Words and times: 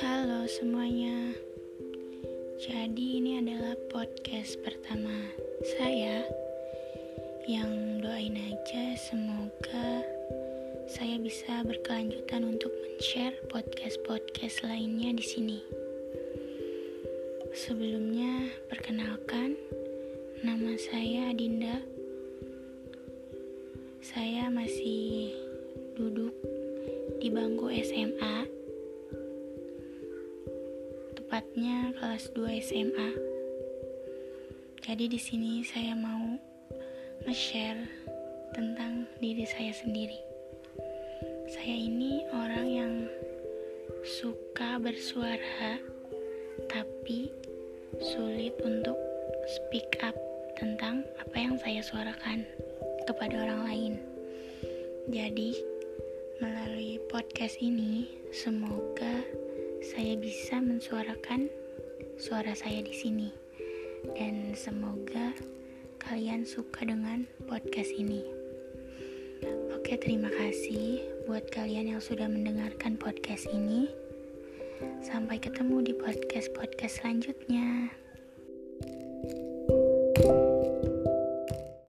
Halo 0.00 0.48
semuanya. 0.48 1.36
Jadi 2.56 3.20
ini 3.20 3.44
adalah 3.44 3.76
podcast 3.92 4.56
pertama 4.64 5.12
saya 5.76 6.24
yang 7.44 8.00
doain 8.00 8.32
aja 8.40 8.96
semoga 8.96 10.00
saya 10.88 11.20
bisa 11.20 11.60
berkelanjutan 11.60 12.48
untuk 12.48 12.72
men-share 12.80 13.36
podcast-podcast 13.52 14.64
lainnya 14.64 15.12
di 15.12 15.24
sini. 15.28 15.60
Sebelumnya 17.52 18.48
perkenalkan 18.72 19.60
nama 20.40 20.72
saya 20.80 21.36
Dinda. 21.36 21.84
Saya 24.00 24.48
masih 24.48 25.36
duduk 25.92 26.32
di 27.20 27.28
bangku 27.28 27.68
SMA 27.84 28.48
tepatnya 31.12 31.92
kelas 32.00 32.32
2 32.32 32.64
SMA. 32.64 33.10
Jadi 34.80 35.04
di 35.04 35.20
sini 35.20 35.60
saya 35.68 35.92
mau 35.92 36.32
nge-share 37.28 37.84
tentang 38.56 39.04
diri 39.20 39.44
saya 39.44 39.76
sendiri. 39.76 40.16
Saya 41.52 41.76
ini 41.76 42.24
orang 42.32 42.66
yang 42.72 42.94
suka 44.00 44.80
bersuara 44.80 45.76
tapi 46.72 47.28
sulit 48.00 48.56
untuk 48.64 48.96
speak 49.44 50.00
up 50.00 50.16
tentang 50.56 51.04
apa 51.20 51.36
yang 51.36 51.60
saya 51.60 51.84
suarakan 51.84 52.48
kepada 53.10 53.42
orang 53.42 53.62
lain. 53.66 53.92
Jadi, 55.10 55.58
melalui 56.38 57.02
podcast 57.10 57.58
ini 57.58 58.06
semoga 58.30 59.26
saya 59.82 60.14
bisa 60.14 60.62
mensuarakan 60.62 61.50
suara 62.22 62.54
saya 62.54 62.78
di 62.86 62.94
sini. 62.94 63.28
Dan 64.14 64.54
semoga 64.54 65.34
kalian 65.98 66.46
suka 66.46 66.86
dengan 66.86 67.26
podcast 67.50 67.90
ini. 67.98 68.22
Oke, 69.74 69.98
terima 69.98 70.30
kasih 70.30 71.02
buat 71.26 71.50
kalian 71.50 71.98
yang 71.98 72.02
sudah 72.02 72.30
mendengarkan 72.30 72.94
podcast 72.94 73.50
ini. 73.50 73.90
Sampai 75.02 75.42
ketemu 75.42 75.82
di 75.82 75.92
podcast-podcast 75.98 77.02
selanjutnya. 77.02 77.90
thank 79.20 79.36
you 79.36 79.59